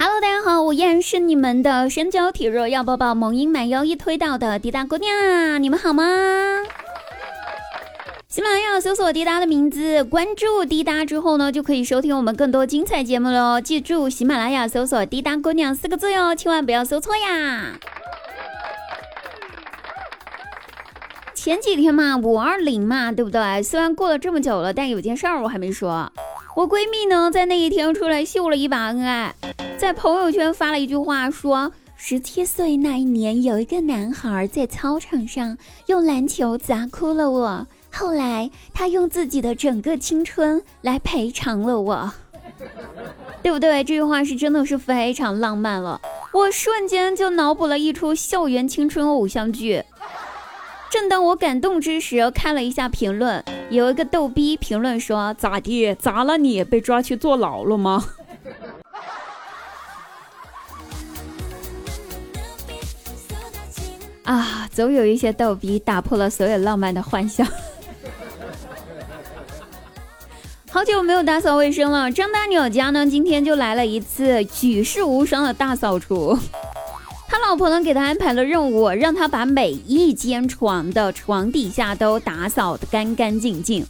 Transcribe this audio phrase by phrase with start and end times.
[0.00, 6.04] Hello，大家好，我依然是你们的身娇体弱要抱抱萌音满腰一推倒的滴答姑娘，你们好吗？
[8.28, 13.60] 喜马拉雅搜索滴答的名字，关注滴答之后呢，就可以收听我们更多精彩节目喽。
[13.60, 17.72] 记住，喜马拉雅搜索“滴答姑娘”四个字哟，千万不要搜错呀。
[21.34, 23.60] 前几天嘛，五二零嘛，对不对？
[23.64, 26.12] 虽然过了这么久了，但有件事儿我还没说。
[26.54, 29.34] 我闺蜜呢，在那一天出来秀了一把恩爱，
[29.88, 35.56] 在朋友圈发了一句话，说十七岁那一年，有一个男孩在操场上
[35.86, 42.12] 用篮球砸哭了我，后来他用自己的整个青春来赔偿了我，
[43.42, 43.82] 对不对？
[43.82, 45.98] 这句话是真的是非常浪漫了，
[46.34, 49.82] 我瞬间就脑补了一出校园青春偶像剧。
[50.90, 55.94] 正当我感动之时，看了一下评论，有一个逗逼评论说：“咋地？
[55.94, 58.04] 砸了你被抓去坐牢了吗？”
[64.28, 67.46] 啊，总有一些逗逼打破了所有浪漫的幻想。
[70.70, 76.38] 好久没有打扫卫生了，张大鸟家呢，今天就来了一次举世无双的大扫除。
[77.26, 83.82] 他老婆呢，给他安排了任务，让他把每一间床的床底下都打扫得干干净净。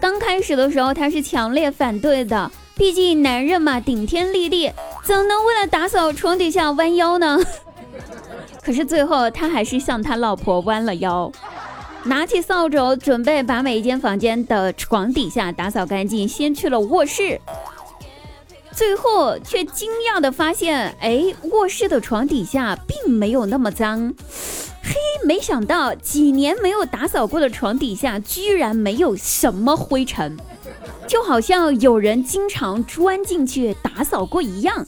[0.00, 4.72] 刚开始的时候，他是强烈反对的，毕竟男人嘛，顶天立地，
[5.04, 7.38] 怎能为了打扫床底下弯腰呢？
[8.64, 11.30] 可是最后，他还是向他老婆弯了腰，
[12.04, 16.26] 拿起扫帚，准备把每一间房间的床底下打扫干净。
[16.26, 17.40] 先去了卧室。
[18.72, 24.12] 最后却惊讶的发现，哎，卧室的床底下并没有那么脏。
[24.82, 30.36] 嘿，没想到几年没有打扫过的床底下居然没有什么灰尘，
[31.06, 34.84] 就好像有人经常钻进去打扫过一样。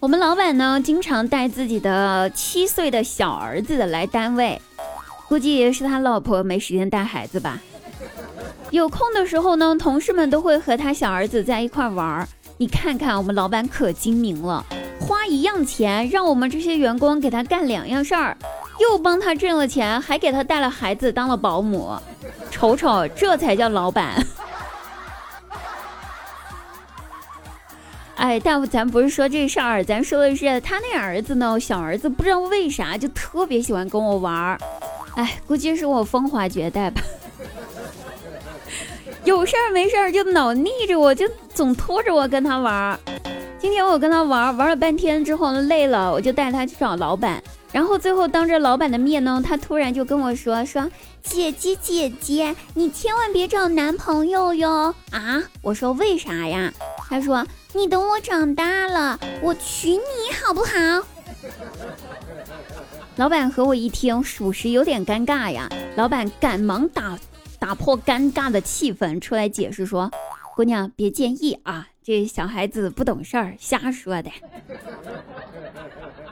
[0.00, 4.60] 我们老板呢，经常带自己的七岁的小儿子来单位，
[5.26, 7.58] 估计是他老婆没时间带孩子吧。
[8.70, 12.28] 有空的时候呢，同事们都会和他小儿子在一块玩儿。
[12.58, 14.64] 你看看，我们老板可精明了，
[15.00, 18.36] 花一样钱，让我们这些员工给他干两样事儿，
[18.78, 21.96] 又帮他挣了钱，还给他带了孩子当了保姆。
[22.52, 24.24] 瞅瞅，这才叫老板。
[28.18, 31.58] 哎，但咱不是说这事儿，咱说的是他那儿子呢。
[31.58, 34.58] 小儿子不知道为啥就特别喜欢跟我玩儿，
[35.14, 37.00] 哎，估计是我风华绝代吧。
[39.24, 42.98] 有事儿没事儿就老腻着我，就总拖着我跟他玩儿。
[43.58, 47.42] 今天我跟他玩儿玩儿了半天之后累了，我就带他去找老板。
[47.70, 50.90] 然后最后当着老板的面呢，他突然就跟我说说
[51.22, 56.72] ：“姐姐姐姐，你千万别找男朋友哟！”啊，我说为啥呀？
[57.08, 57.46] 他说。
[57.74, 59.98] 你等我长大了，我娶你
[60.42, 61.06] 好不好？
[63.16, 65.68] 老板和我一听，属实有点尴尬呀。
[65.94, 67.18] 老板赶忙打
[67.58, 70.10] 打破尴尬的气氛，出来解释说
[70.56, 74.30] ：“姑娘别介意啊，这小孩子不懂事儿，瞎说的。”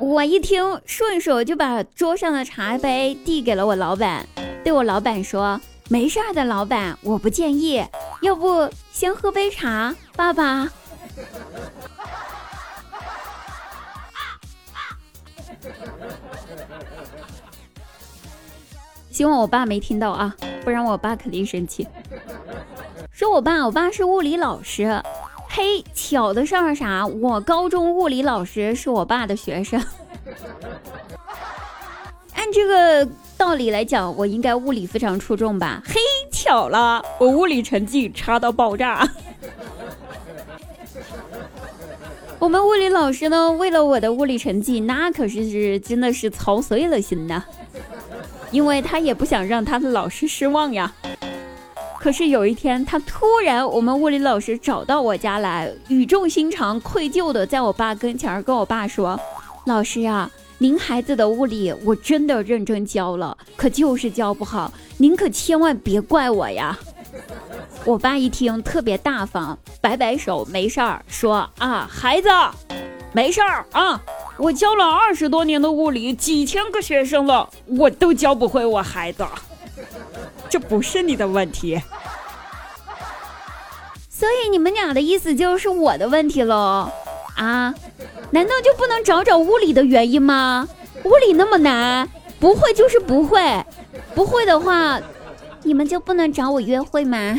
[0.00, 4.26] 我一听，顺手就把桌上的茶杯递给了我老板，
[4.64, 5.60] 对我老板说
[5.90, 7.84] ：“没事儿的，老板，我不介意。
[8.20, 10.68] 要不先喝杯茶，爸爸。”
[19.10, 21.88] 希望我爸没听到啊，不然我爸肯定生气。
[23.10, 25.02] 说我爸，我爸是物理老师。
[25.48, 27.06] 嘿，巧的是啥？
[27.06, 29.82] 我高中物理老师是我爸的学生。
[32.34, 35.82] 按这个道理来讲，我应该物理非常出众吧？
[35.86, 35.94] 嘿，
[36.46, 39.04] 巧了，我物理成绩差到爆炸。
[42.38, 47.42] 我们物理老师呢，为了我的物理成绩，那可是是真的是操碎了心呐，
[48.52, 50.92] 因为他也不想让他的老师失望呀。
[51.98, 59.18] 可是有一天，他突然，我们物理老师找到我家来，语重心长、愧疚的在我爸跟前跟我爸说
[59.66, 66.78] ：“老师啊，您孩子的物理我真的认真教了，可就是教不好，您可千万别怪我呀。”
[67.84, 72.28] 我爸一听特别大方，摆摆手，没事儿，说啊，孩子，
[73.12, 74.00] 没事儿啊，
[74.38, 79.24] 我教了二十多年的物理，几千个学生了，我都教不会我孩子，
[80.48, 81.80] 这不是你的问题。
[84.10, 86.90] 所以你们俩的意思就是我的问题喽？
[87.36, 87.74] 啊？
[88.36, 90.68] 难道就不能找找物理的原因吗？
[91.04, 92.06] 物理那么难，
[92.38, 93.40] 不会就是不会。
[94.14, 95.00] 不会的话，
[95.62, 97.34] 你们就不能找我约会吗？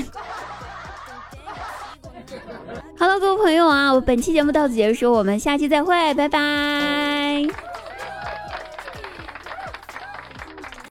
[2.97, 7.06] 哈喽，各位朋友啊，我本期节目到此结束，我们下期再会，拜拜。